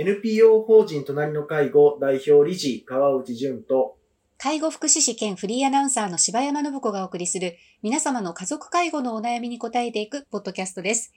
[0.00, 3.98] NPO 法人隣の介護代表理事川内淳と
[4.38, 11.12] 介護福祉士兼フリーアナウンサーの柴山信子がお送りする皆様の家族介護のお悩みに答えていくポッドキャストです。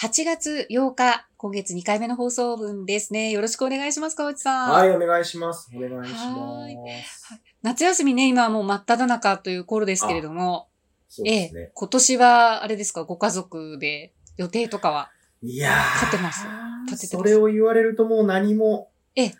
[0.00, 3.30] 8月8日、今月2回目の放送分ですね。
[3.32, 4.70] よろしくお願いします、川内さん。
[4.70, 5.70] はい、お願いします。
[5.76, 7.38] お願いしはいます。
[7.60, 10.68] 夏休みね、今はもう真っ只中という頃ですけれども、
[11.10, 11.60] そうですね。
[11.60, 15.10] ええ、今年は、あれですか、ご家族で予定とかは。
[15.42, 16.06] いやー。
[16.06, 16.46] 立てます？
[16.86, 18.90] 立ててそれを言われるともう何も。
[19.14, 19.34] ええ。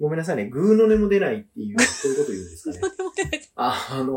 [0.00, 0.46] ごめんなさいね。
[0.46, 3.50] グーの音も出ないっていう、 そういうこと言うんですかね。
[3.56, 4.12] あ、あの、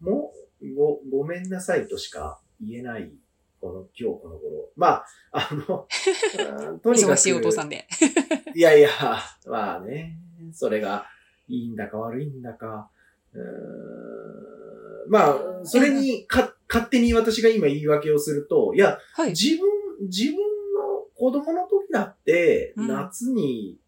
[0.00, 3.12] もう、ご、ごめんなさいとしか言えない、
[3.60, 4.70] この、今日この頃。
[4.76, 5.88] まあ、あの、
[6.70, 7.12] う んとにかく。
[7.12, 7.86] 忙しいお父さんで。
[8.54, 8.90] いやいや、
[9.46, 10.16] まあね、
[10.52, 11.06] それが
[11.48, 12.88] いいんだか悪いんだか。
[13.34, 19.30] うーんまあ、それにか、勝手に私が今言い訳をすると、いや、はい。
[19.30, 19.66] 自分、
[20.06, 22.88] 自分の子供の時だって、うん。
[22.88, 23.78] 夏に、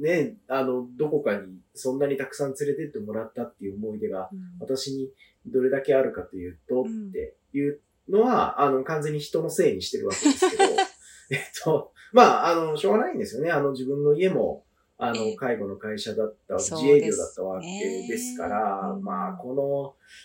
[0.00, 4.28] ね、あの、どこかにそんなにたくさん連れてってもらったっていう思い出が
[4.60, 5.10] 私に
[5.46, 7.08] どれだけあるかというと、うん。
[7.08, 10.64] っていうのは、あの、完全に人のせいにしてるわけですけど、
[11.30, 13.50] えっと、まあ、あの、しょうがないんですよね。
[13.50, 14.64] あの、自分の家も、
[14.98, 15.36] あの、ええ。
[15.36, 19.02] 介護の会社だった、自営業だったわけですから、うん。
[19.02, 19.54] まあ、こ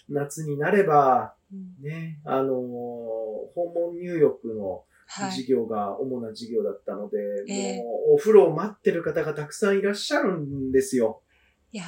[0.09, 1.75] の夏になれば、うん。
[1.81, 4.85] ね、あの、訪問入浴のはい。
[5.07, 7.17] 事業が主な事業だったので、
[7.47, 7.77] ええ。
[7.77, 11.21] もうお風呂を待ってる方がたくさんいらっしゃるんですよ。
[11.71, 11.83] いや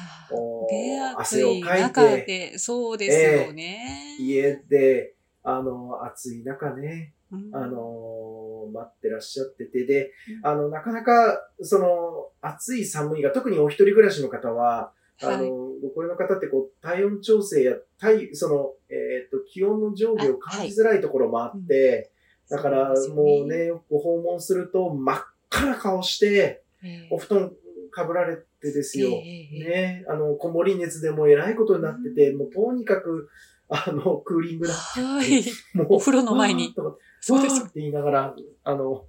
[1.16, 4.16] 汗をかいて、で、そうですよね。
[4.20, 7.50] 家で、あの、暑い中ね、うん。
[7.52, 10.46] あの、待ってらっしゃってて、でう、ん。
[10.46, 15.48] あの、なかなか、その、暑い寒いが、特にお一人暮らしの方は、あの、はい。
[15.80, 22.17] ご高齢の方ってこう、体温調整や、体、その、えっ、と、気温の上下を感じづらいところもあって、だからそ
[22.56, 27.08] うですよもうね、ご訪問すると真っ赤な顔して、ええ。
[27.10, 27.52] お布団
[27.90, 29.08] かぶられてですよ。
[29.08, 33.28] ええええね、あの、こもり熱でもえらいことになってて、もうとにかく、
[33.68, 35.44] あの、クーリングだってはい。
[35.74, 36.74] もうお風呂の前に。
[37.20, 39.04] そうですって言いながら、あの、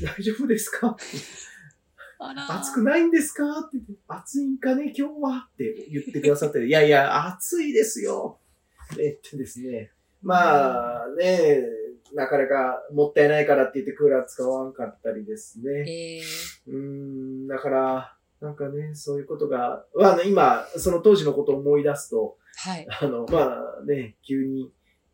[0.00, 0.96] 大丈夫ですか？
[2.20, 3.44] 暑くないんですか？
[3.44, 5.48] って暑いんかね、今日は？
[5.52, 8.38] って言ってくださって、いやいや、暑いですよ。
[8.92, 9.90] って言ってですね。
[10.22, 11.62] まあね、
[12.14, 15.84] なかなかもったいないからって言ってクーラー使わんかったりですね。
[15.86, 16.20] ええ
[16.68, 16.74] うー
[17.44, 22.86] ん、だから、なんかね、そういうことが、まあね、今、その当時のことを思い出すと、はい。
[22.88, 24.72] あの、まあね、急に、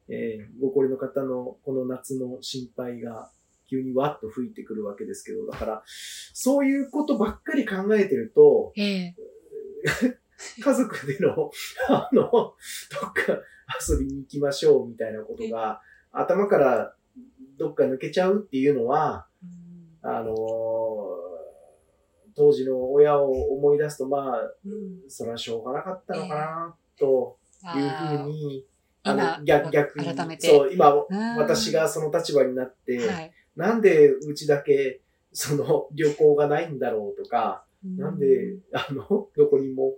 [0.08, 3.30] えーご高齢の方のこの夏の心配が
[3.70, 9.14] 急にわっと吹いてくるわけですけど、だから、そういうことばっかり考えてると、ええ
[10.60, 11.50] 家族での、
[11.88, 12.54] あの、ど
[13.08, 13.40] っか
[13.88, 15.80] 遊びに行きましょうみたいなことが、
[16.14, 16.94] 頭から
[17.58, 19.26] どっか抜けちゃうっていうのは、
[20.02, 20.10] うん。
[20.10, 20.34] あの
[22.36, 25.08] 当時の親を思い出すと、まあ、うん。
[25.08, 27.38] それはしょうがなかったのかな、と
[27.76, 28.66] いうふうに、
[29.04, 30.06] あ今の、逆、逆に、
[30.40, 31.36] そう、今、うん。
[31.36, 33.32] 私がその立場になって、はい。
[33.56, 35.00] なんでうちだけ、
[35.32, 39.94] その、旅行がないんだろうとか、なんで、あの、どこにも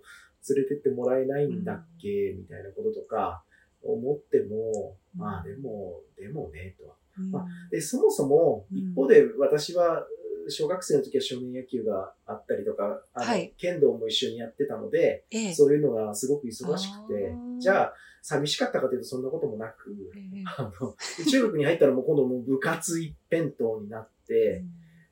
[0.49, 3.45] 連れてってもらえないんだっけ、みたいなこととか、
[3.93, 5.21] 思っても、うん。
[5.21, 6.97] まあでも、でもね、と。
[7.19, 7.31] うん。
[7.31, 8.79] まで、そもそも、うん。
[8.79, 10.07] 一方で私は、
[10.49, 13.53] 小学生の時は少年野球があったりとか、あの、はい。
[13.59, 15.55] 剣道も一緒にやってたので、ええ。
[15.55, 20.45] そういうのがすごく忙しくてじゃあ、寂しかったかというとそんなこともなく、ええ。
[20.59, 24.65] あの、中学に入ったらもう今度もう部活一辺倒になって、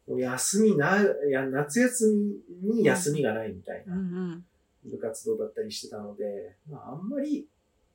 [0.07, 2.15] もう休みな、いや、夏休
[2.63, 4.45] みに休みがないみたいうんなうん。
[4.85, 7.47] 部活動だったりしてたので、まあ、あんまり、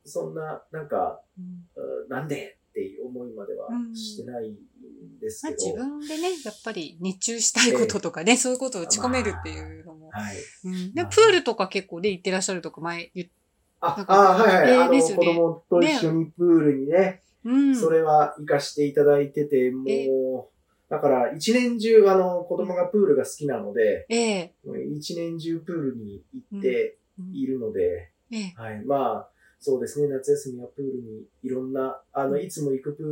[0.05, 1.45] そんな、なんか、うん。
[1.75, 4.55] うなんでっていう思いまではしてないん
[5.19, 5.65] ですまあ、けど。
[5.65, 10.09] 自分でね、やっぱり熱中したいこととかね、そういうことを打ち込めるっていうのも。
[10.11, 10.35] はい。
[10.65, 11.11] うん、でまあ。
[11.11, 13.27] プールとか結構ね、行ってらっしゃるとか前言っ
[13.81, 14.71] あなん、かあはいはい。
[14.71, 17.75] えーあの、子供と一緒にプールにね、うん。
[17.75, 24.53] それは行かしていただいてて、もう、だから一年中、あの、子供がプールが好きなので、え
[24.95, 27.35] 一年中プールに行ってうん。
[27.35, 28.53] いるので、ええ。
[28.55, 28.83] はい。
[28.85, 29.29] まあ、
[29.59, 33.05] そうですね、夏休みはプールにいろんな、あの、いつも行くプー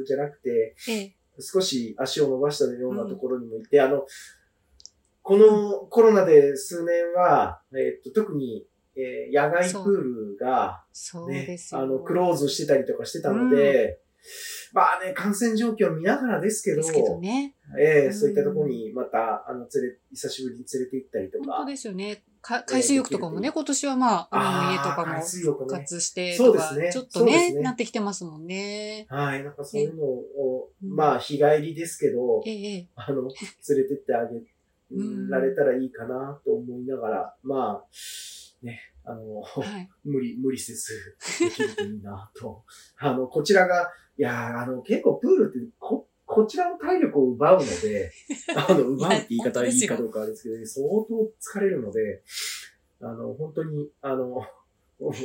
[0.00, 4.04] ルじゃなくて、ええ少し足を伸ばしたようなところにも行って、あの、
[5.22, 8.66] このコロナで数年は、えっと、特に、
[8.96, 11.80] えー野外プールが、そうねです、よ。
[11.80, 14.00] あの、クローズしてたりとかしてたので、
[14.72, 17.54] まあね、感染状況を見ながらですけど、けどね。
[17.78, 21.70] ええうんそういったところにまた、あの、連れ、久しぶりに連れて行ったりとか本当。
[21.70, 22.22] ですよね。
[22.40, 26.92] か海水浴とかもね、今年はまあ、海の家とかも復活してとか、そうですね。
[26.92, 27.60] ちょっとねね。
[27.60, 29.06] なってきてますもんね。
[29.08, 30.96] はい、なんかそういうのを、うん。
[30.96, 32.42] まあ、日帰りですけど、
[32.96, 33.30] あの、連
[33.78, 34.42] れてってあげ
[34.92, 35.28] うん。
[35.28, 37.86] られたらいいかなと思いながら、まあ、
[38.62, 39.88] ね、あの、はい。
[40.04, 42.64] 無理、無理せずできるといいなと。
[42.98, 45.99] あの、こちらが、いやーあの、結構プールって、こ、
[46.32, 48.12] こちらの体力を奪うので、
[48.54, 52.22] あの、奪うって言い方はいいかどうかですけど、相当疲れるので、
[53.00, 54.46] あの、本当に、あの、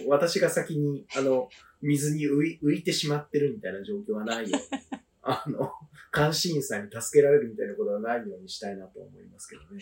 [0.08, 1.48] 私が先に、あの、
[1.84, 4.82] 水に浮い浮いてしまってるみたいな状況はないように、
[5.22, 5.72] あの、
[6.12, 9.82] 監視員さんに助けられるみたいなことはないようにしたいなと思いますけどね。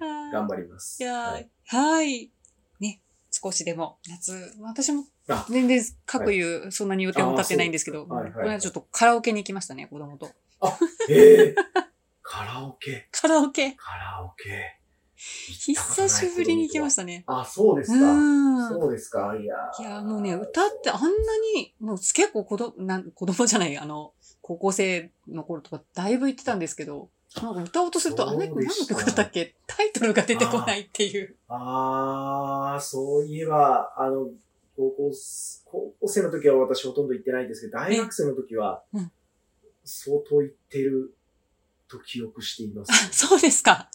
[0.00, 0.32] はい。
[0.32, 1.02] 頑張ります。
[1.02, 1.50] いやーはい。
[1.64, 2.30] はい。
[2.78, 3.00] ね。
[3.32, 5.19] 少しでも夏、私もあ
[5.50, 10.30] 全然各有そんなに予定も立ってないんですけど、はいはいこれはちょっとカラオケに行きましたね、子供と。
[11.08, 11.54] ええ
[12.22, 14.76] カラオケ、カラオケカラオケ。
[15.16, 17.24] 久しぶりに行きまししたね。
[17.26, 17.40] た。
[17.40, 18.14] あ、そうですうか。
[18.14, 18.68] ん。
[18.68, 19.36] そうですか。
[19.38, 21.08] いやーいや、もうね、歌ってあんな
[21.54, 27.10] に、もう結構子供、なん子供じゃない、あの、高校生の頃とかだいぶ言ってたんですけど、
[27.42, 29.54] なんか歌おうとすると、あれ、何の曲だったっけ？
[29.66, 31.36] タイトルが出てこないっていう。
[31.48, 34.28] あー、そういえば、あの、
[34.80, 39.12] 高校す、高校生の時は私ほとんど行ってないんですけど、大学生の時はうん、
[39.84, 41.14] 相当行ってる
[41.86, 42.94] と記憶していますあ。
[43.12, 43.90] そうですか。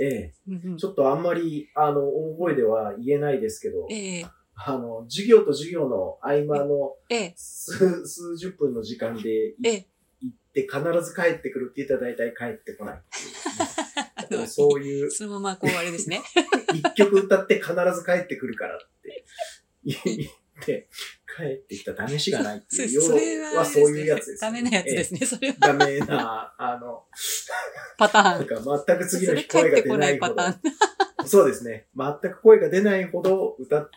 [0.00, 0.76] えうんうんえ。
[0.76, 4.26] ちょっとあんまり、あの、大声では言えないですけど、ええ
[4.60, 9.86] あの、授業と授業の合間のええ数、数十分の時間でええ
[10.20, 13.02] 行って必ず帰ってくるって言ったら大体帰ってこない
[14.48, 16.22] そういう、そのままこうあれですね。
[16.74, 18.80] 一曲歌って必ず帰ってくるからっ
[19.94, 20.30] て言っ
[20.64, 20.88] て、
[21.38, 23.00] 帰ってきた試しがないっていう。
[23.02, 25.56] それはそういうやつです、ダメなやつですね、それは。
[25.60, 27.04] ダメな、あの、
[27.96, 28.46] パタなんーン。
[28.46, 30.36] か全く次の日声が出ないいほど。
[31.26, 31.86] そうですね。
[31.96, 33.90] 全く声が出ないほど歌っ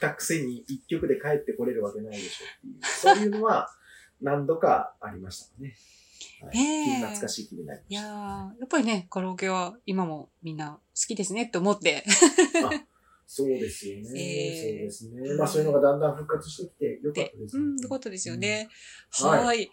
[0.00, 2.84] たくせに一曲で帰ってこれるわけないでしょっていう。
[2.84, 3.68] そういうのは
[4.20, 5.76] 何度かありましたね。
[6.42, 8.14] はい、ええ懐かしい気になりいやました。
[8.14, 12.04] ーやっぱりね、カラオケは今もみんな好きですねって思って。
[13.26, 14.20] そうですよね。
[14.20, 15.34] えーそうですね。
[15.36, 18.68] まあそういうのがだんだん復活してきてよかったです、うん、よかったですよね。
[19.22, 19.70] うんははいい。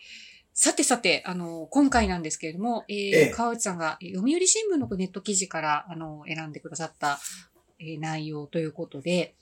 [0.54, 7.20] さてさて、あの、今回なんですけれども、えーええ川内さんがえー読売新聞のネット記事から、あの、選んでくださった、
[7.80, 9.36] えー内容ということで、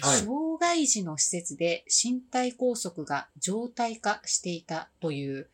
[0.00, 5.48] はい障害児の施設で身体拘束が常態化していたという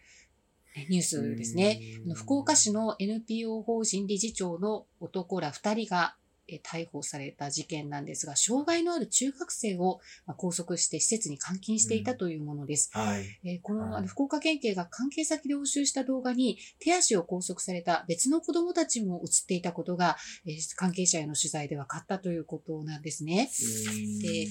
[0.76, 1.80] えニュースですね。
[2.14, 6.19] 福岡市の NPO 法人理事長の男ら2人がえー
[6.58, 12.90] 逮捕された事件なんですが、障害のある中学生をまあ拘束して施設に監禁していたというものです。
[12.92, 13.24] はい。
[13.44, 20.16] えーこのはいあの福岡県警が関係先で押収した動画に手足を拘束された別の子供たちも映っていたことが、
[20.46, 23.50] えー関係者への取材で分かったということなんですね。
[24.22, 24.46] で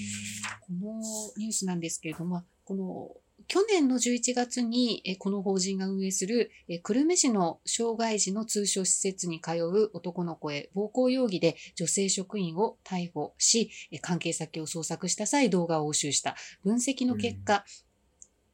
[0.61, 1.01] この
[1.37, 3.09] ニュースなんですけれども、この
[3.49, 16.35] 去年の11月にえーこの法人が運営するえー久留米市の障害児の通所施設に通う男の子へ暴行容疑で女性職員を逮捕し、えー関係先を捜索した際動画を押収した。
[16.63, 17.65] 分析の結果、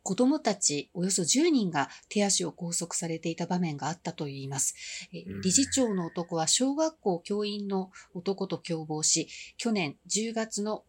[0.02, 4.76] 子供たちおよそ10人が手足を拘束されていた場面があったといいます。
[5.12, 9.28] 理事長の男は小学校教員の男と共謀し、
[9.58, 10.86] 去年10月の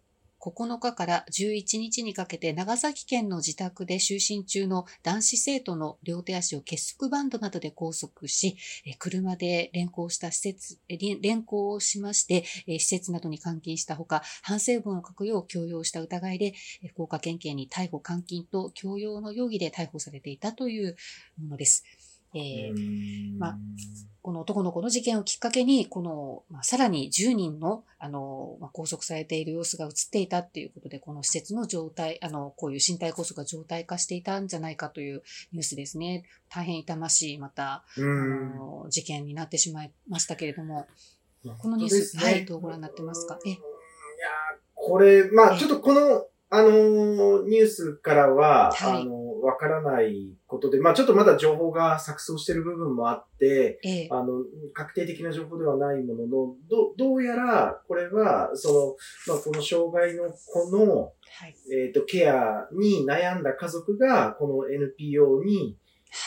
[0.50, 8.56] 9日から11日にかけて長崎県の自宅で就寝中の男子生徒の両手足を結束バンドなどで拘束し、
[8.98, 10.78] 車で連行した施設、
[11.20, 16.54] 連行をしまして、施設などに監禁したほか、反省文を書くよう強要した疑いで、
[16.90, 20.97] 福岡県警に逮捕監禁と強要の容疑で逮捕されていたという
[21.42, 21.85] ものです。
[22.35, 23.59] えーまあ
[24.23, 36.25] この男の子の事件をきっかけに、この、まあ、さらに10人の、あの、まあ、拘束されている様子が映っていたっていうことで、この施設の状態、あの、こういう身体拘束が状態化していたんじゃないかというニュースですね。
[36.49, 38.56] 大変痛ましい、また、あうん。
[38.56, 40.88] の、事件になってしまいましたけれども、
[41.45, 43.38] ここのニュースはいどうご覧になってますか？
[43.47, 43.59] えいや、
[44.75, 56.29] これ、まあえちょっとこの、あのーニュースからは、はいあの、わからないことで、まあちょっとまだ情報が錯綜してる部分もあって、ええ、あの、確定的な情報ではないものの、
[56.69, 58.97] ど、どうやら、これは、そ
[59.29, 61.11] の、まあこの障害の子の、は
[61.49, 61.55] い。
[61.73, 65.76] えっ、と、ケアに悩んだ家族が、この NPO に、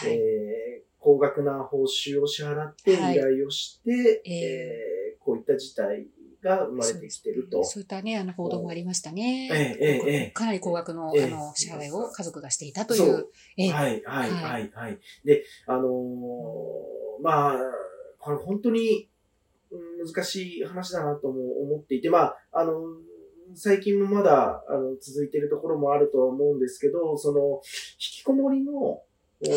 [0.02, 0.14] はい。
[0.14, 6.08] えー高額な報酬を支払って依はい頼をして、えーえーこういった事態
[6.42, 7.64] が生まれてきてると。
[7.64, 9.50] そういったね、あの、報道もありましたね。
[9.52, 13.32] ええええええかなり高額の、ええあの、支払いを家族がしていたといそうう。
[13.58, 15.00] ええはい、はい、ははい、はい。
[15.26, 17.58] で、あのーまあ、
[18.20, 19.10] これ本当に
[19.72, 22.74] うん難しい話だなとも思っていて、まあ、あの、
[23.56, 27.62] 最近もまだ、あの、続いているところもあるとは思うんですけど、その、引
[27.98, 29.00] きこもりの、は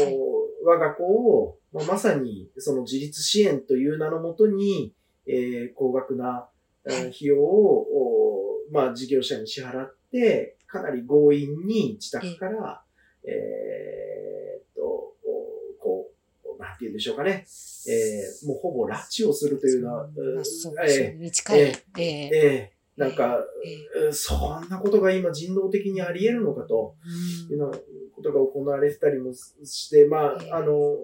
[0.09, 0.17] い
[0.65, 4.95] 我が子を、まあ、まさにその自立支援という名のもとに、
[5.27, 6.49] えー高額な、
[6.91, 12.83] 費用を、おまあ、事業者に支払って、かなり強引に自宅から、
[13.25, 15.15] えーっと、お
[15.79, 16.11] こ
[16.59, 17.47] う、なんて言うんでしょうかね、
[17.89, 21.61] えーもうほぼ拉致をするというような、まあそうえーに近い。
[21.61, 23.39] ええええーなんか、
[24.13, 26.95] そんなことが今人道的にあり得るのかと。
[27.51, 27.79] いうような
[28.15, 30.51] ことが行われてたりもして、まええ。
[30.51, 30.97] あ、あの、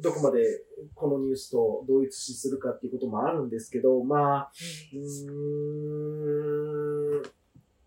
[0.00, 4.50] どこまでこのニュースと同一視するかっていうこともあるんですけど、まあ、
[4.92, 5.00] うー
[7.20, 7.22] ん、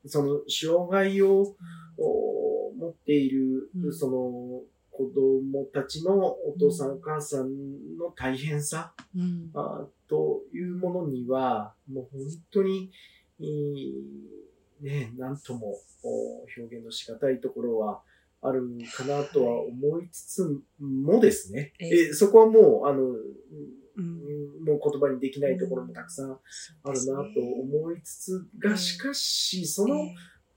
[0.06, 1.56] その、障害を
[1.98, 3.94] お持っているう、ん。
[3.94, 8.94] その、子供たちのお父さんお母さんの大変さ、
[10.08, 12.22] というものには、もう本
[12.52, 12.92] 当に、
[14.82, 18.02] ね、なんともお表現の仕方いところは
[18.42, 18.62] ある
[18.96, 22.14] かなとは思いつつもですね、ええ。
[22.14, 23.18] そこはもう、あの、うん。
[23.96, 30.16] うんもう言葉にできないところもたくさんあるなと思いつつええが、しかし、そのえ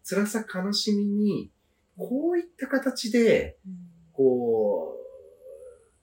[0.09, 1.51] 辛さ悲しみに、
[1.99, 3.59] こういった形で、
[4.13, 4.97] こ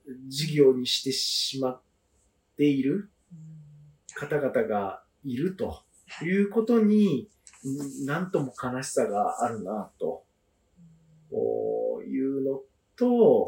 [0.05, 1.81] う、事業にしてしまっ
[2.57, 3.09] ている
[4.13, 5.83] 方々がいると
[6.21, 6.29] い。
[6.29, 7.29] うことに、
[8.03, 10.23] んなんとも悲しさがあるな、と
[12.05, 12.61] いうの
[12.95, 13.47] と、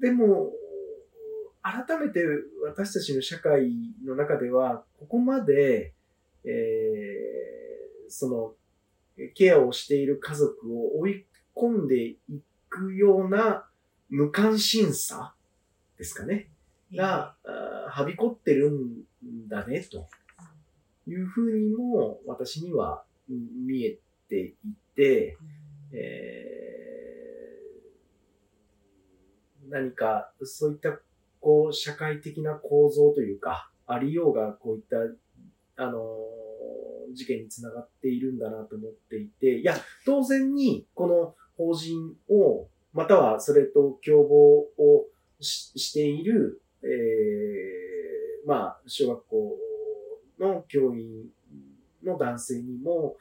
[0.00, 0.52] でも、
[1.62, 2.24] 改めて
[2.64, 3.70] 私たちの社会
[4.04, 5.94] の中では、ここまで、
[6.44, 8.54] えーその、
[9.34, 12.18] ケアをしている家族を追い込んでい
[12.68, 13.66] くような
[14.08, 15.34] 無関心さ
[15.96, 16.48] ですかね。
[16.94, 17.36] が、
[17.88, 20.08] はびこってるんだね、と
[21.06, 24.54] いうふうにも私にはうん見えてい
[24.94, 25.36] て、
[25.92, 26.62] えー
[29.70, 30.98] 何かそういった
[31.40, 36.42] こう社会的な構造というか、ありようがこういった、あのー
[37.14, 44.34] 事件につながっているんだなと思っていて、いや、当然にこの法人を、またはそれと共謀
[44.78, 45.06] を
[45.40, 49.56] ししている、えーまあ、小学校
[50.38, 51.26] の教員
[52.04, 53.16] の男性にも、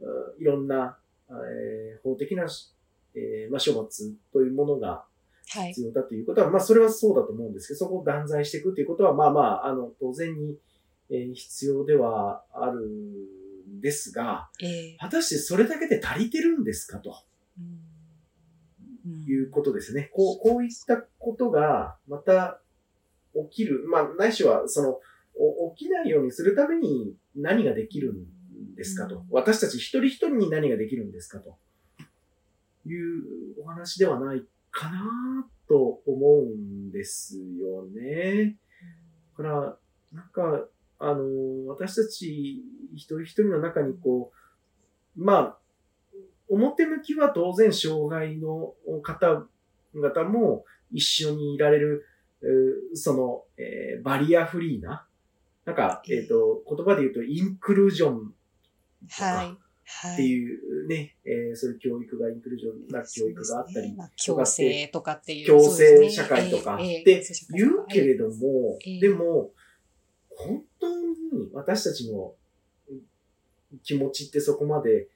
[0.00, 0.04] う
[0.38, 0.96] んいろんな、
[1.28, 2.72] えー法的なし、
[3.14, 5.04] えーまあ、処罰というものが
[5.52, 5.68] はい。
[5.68, 10.56] 必要だということは、まあ、それはそうだと思うんですけど、そこを断罪していくということは、まあまあ、あの、当然に、
[11.10, 17.12] えー必要ではあるんですが、ええ果たしてそれだけで足りてるんですかと
[19.26, 20.10] いうことですね。
[20.14, 22.60] こう、こういったことが、また
[23.50, 25.00] 起きる、まあ、ないしは、その、お
[25.76, 29.16] 起きないようにするために何ができるんですかと。
[29.16, 31.56] うん私たち一人一人に何ができるんですかと
[32.86, 33.22] いう
[33.62, 38.56] お話ではないかなと思うんですよね。
[39.38, 39.78] だから、
[40.12, 40.66] なんか、
[40.98, 42.62] あの、私たち
[42.94, 44.32] 一人一人の中にこ
[45.16, 45.58] う、まあ、
[46.48, 52.06] 表向きは当然障害の方々も一緒にいられる、
[52.42, 55.06] えーその、えーバリアフリーな、
[55.70, 58.34] なんか、えっ、と、言葉で言うとインクルージョン
[59.16, 59.58] とはいか。
[59.92, 60.14] はい。
[60.14, 65.46] っていうね、えーそういう教育が、インクルージョンな教育があったり、まあ強制とかっていう。
[65.46, 69.50] 強制社会とかって言うけれどもええ、でも、
[70.30, 72.34] 本当に私たちの
[73.82, 75.08] 気持ちってそこまで、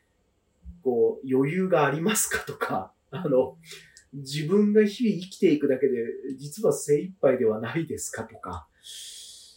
[0.82, 3.56] こう、余裕がありますかとか、 あの、
[4.12, 6.04] 自分が日々生きていくだけで、
[6.36, 8.68] 実は精一杯ではないですかとか、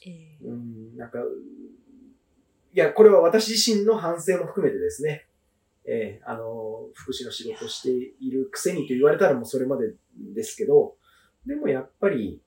[0.05, 1.19] ええうん、なんか、
[2.73, 5.27] いや、これは私自身の反省も含めてですね、
[5.85, 7.89] えーあの、福祉の仕事をして
[8.19, 10.95] いるくせにと言われたらもうそれまでですけど、
[11.45, 12.41] でもやっぱり、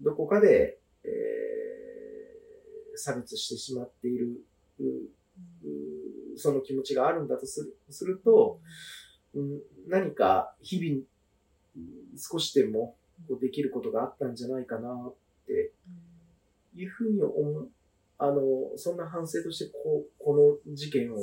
[0.00, 1.42] どこかで、えー
[2.94, 4.44] 差別してしまっている、
[4.78, 8.60] ううその気持ちがあるんだとするすると、
[9.34, 11.02] うん、何か日々
[11.76, 12.96] うん少しでも
[13.40, 15.14] できることがあったんじゃないかなっ
[15.46, 15.72] て
[16.74, 17.68] いうふうに思う、
[18.18, 18.40] あの、
[18.76, 21.16] そんな反省としてこう、この事件を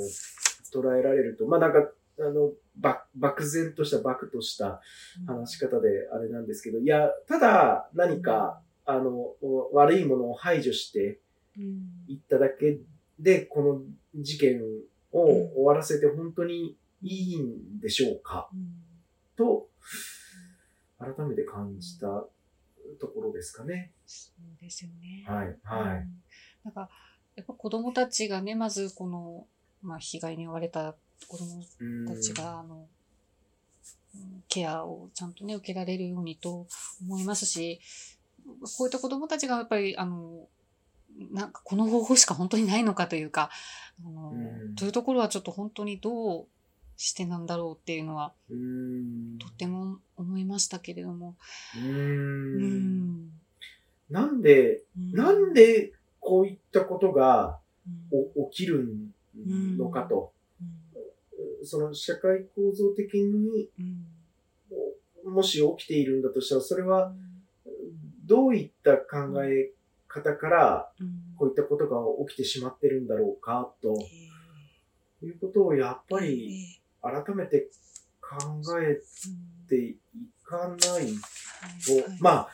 [0.72, 4.80] 捉えられると、まあなんか、あの、ば漠然とした、漠とした
[5.26, 9.34] 話し方であれなんですけど、いや、ただ何か、あの、
[9.72, 11.20] 悪いものを排除して
[11.56, 12.04] うん。
[12.06, 12.78] いっただけ
[13.18, 13.82] で、この
[14.20, 14.62] 事件
[15.12, 18.68] を終わらせて本当にいいんでしょうかうん。
[19.36, 19.68] と、
[20.98, 22.24] 改めて感じた
[23.00, 23.92] ところですかね。
[24.06, 25.24] そうですよね。
[25.26, 25.98] はい、はい。
[25.98, 26.22] うん
[26.62, 26.90] なんか、
[27.36, 29.46] やっぱ子供たちがね、まずこの、
[29.82, 30.94] まあ、被害に遭われた
[31.26, 32.86] 子供うんたちが、あの、
[34.48, 36.66] ケアをちゃんとね、受けられるようにと
[37.00, 37.80] 思いますし、
[38.76, 40.48] こういった子供たちがやっぱり、あの、
[41.32, 43.50] なんかこの方法しか本当にないのかというか、
[44.04, 46.48] あの、うんというところはちょっと本当にどう
[47.02, 48.34] してなんだろうっていうのは。
[49.38, 51.34] とっても思いましたけれども。
[51.74, 53.22] うん。
[53.24, 53.30] ん。
[54.10, 54.82] なんで、
[55.14, 57.58] なんでこういったことが
[58.50, 58.86] 起きる
[59.78, 60.34] のかと。
[61.64, 63.70] その社会構造的に
[65.24, 65.32] うん。
[65.32, 67.14] もし起きているんだとしたら、それは
[68.26, 69.72] どういった考え
[70.06, 71.34] 方からうん。
[71.38, 71.96] こういったことが
[72.28, 73.96] 起きてしまってるんだろうかと
[75.24, 77.70] いうことをやっぱり改めて
[78.20, 79.00] 考え
[79.68, 79.98] てい
[80.44, 82.48] かないと、まあ、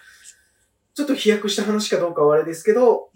[0.94, 3.10] ちょっと飛躍した話かどうかはあれですけど、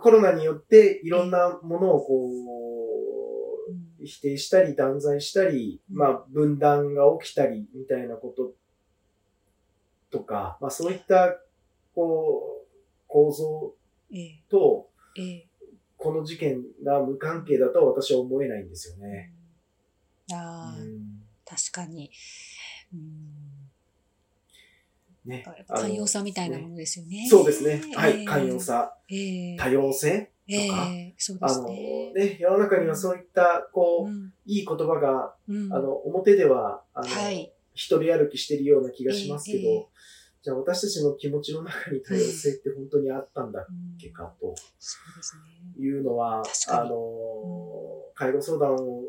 [0.00, 5.96] コロナによっていろんなものをこう、否定したり断罪したり、うん。
[5.96, 8.52] まあ分断が起きたりみたいなこと
[10.10, 11.38] とか、まあそういった
[11.94, 12.68] こう
[13.06, 13.74] 構造
[14.50, 14.88] と
[15.96, 19.32] この事件が無関係だとは私は思えないんですよね。
[20.32, 22.10] ああ、うん確かに。
[22.92, 23.68] うん
[25.24, 27.26] ね寛容さみたいなものですよね。
[27.28, 27.82] そうですね。
[27.94, 28.20] はい。
[28.20, 32.12] ええ寛容さ、ええ多様性えとか、えそうであのすね。
[32.14, 37.52] ね、世の中にはそういった、こう、うんいい言葉が、うんあの、表では、あの、はい。
[37.74, 39.88] 一人歩きしてるような気がしますけど、
[40.42, 44.54] じゃあ私たちの気持ちの中に多様性って本当にあったんだっうんけかと。
[45.78, 46.94] いうのは、あの、
[48.14, 49.02] 介護相談を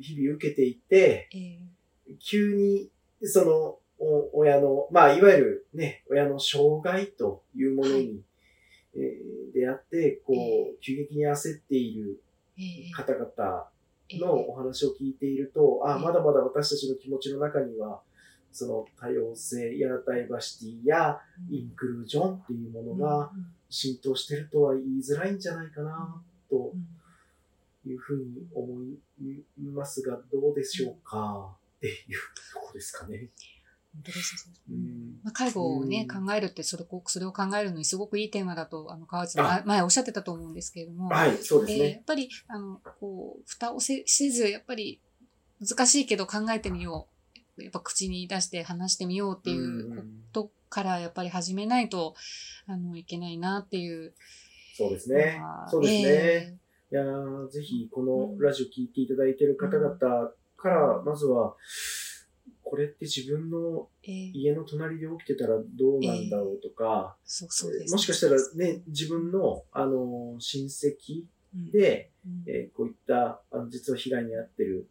[0.00, 2.14] 日々受けていて、ええ。
[2.18, 2.90] 急に、
[3.22, 8.24] その、お親の、まあ、いわゆるね、親の障害というものに、はい。
[8.96, 12.20] えー出会って、こえう、急激に焦っている
[12.58, 12.90] ええ。
[12.92, 13.70] 方々
[14.08, 14.20] ええ。
[14.20, 16.02] のお話を聞いていると、あ、ええ。
[16.02, 18.00] まだまだ私たちの気持ちの中には、
[18.52, 21.18] その多様性やダイバーシティや
[21.50, 26.86] インクルージョンっていうものがうん浸透してるとは言いづらいんじゃないかな、とうん
[27.86, 31.56] いうふうに思いますが、どうでしょうか？
[31.76, 31.94] っていう
[32.52, 33.28] ところですかね。
[33.92, 34.54] 本当ですね。
[34.70, 41.98] うんまあ、介護をね、うん考えるってそれこ、それを考えるのにすごくいいテーマだと、あの、川内さん前おっしゃってたと思うんですけれども、はい、そうですでやね。
[42.00, 45.00] っぱり、あの、こう、蓋をせせず、やっぱり
[45.60, 47.08] 難しいけど考えてみよ
[47.56, 47.62] う。
[47.62, 52.16] やっぱ口に出して話してみようっていうことからやっぱり始めないと、
[52.66, 54.14] あの、いけないなっていう。
[54.76, 55.68] そうですねまあ。
[55.68, 56.02] そうですね。
[56.08, 56.56] え
[56.94, 59.98] いやーぜひ、このラジオ聞いていただいている方々
[60.56, 61.56] から、まずは、
[62.62, 67.16] これって自分の家の隣で起きてたらどうなんだろうとか、
[67.90, 72.44] もしかしたらね、自分の、あの、親戚うん、で、うん。
[72.46, 74.88] えーこういった、あの、実は被害に遭ってる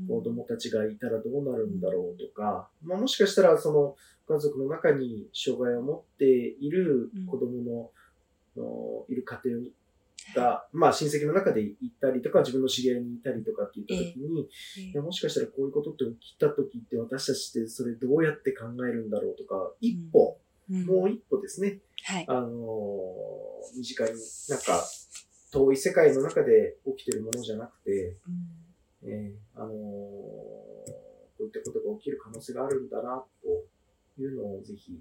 [0.00, 0.08] うん。
[0.08, 3.94] 子供たちがいたらどうなるんだろうとか、まあ、もしかしたらその
[4.26, 7.92] 家族の中に障害を持っている子供
[8.56, 9.60] の、のいる家庭
[10.34, 20.38] が、まあ親戚の中でいたりとか、自分の知り合いにいたりとかって言った時に、ええいやもしかしたらこういうことって起きた時って私たちってそれどうやって考えるんだろうとか、一歩、
[20.70, 22.24] うんもう一歩ですね、はい。
[22.26, 24.10] あのー身近に
[24.48, 24.84] なんか
[25.52, 28.16] 遠い世界の中で起きてるものじゃなくて、
[29.02, 29.70] うんえーあのー
[31.36, 34.92] こういったことが起きる可能性があるんだな、というのをぜひ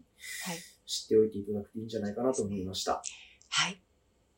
[0.46, 2.94] はい知っておいていただくといいんじゃないかなと思いました。
[2.94, 3.72] はい。
[3.72, 3.83] はい、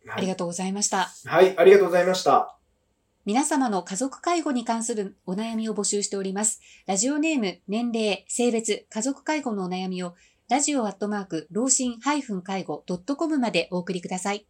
[0.10, 1.10] ありがとうございました。
[1.26, 2.58] はい、ありがとうございました。
[3.26, 6.62] 皆様の家族介護に関するお悩みを募集しております。
[6.86, 10.14] ラジオネーム、年齢、性別、家族介護のお悩みを、
[10.48, 12.84] ラジオアットマーク、老人介護
[13.18, 14.46] .com までお送りください。